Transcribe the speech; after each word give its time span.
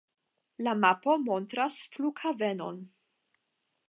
La 0.67 0.71
mapo 0.85 1.15
montras 1.25 1.77
flughavenon. 1.97 2.81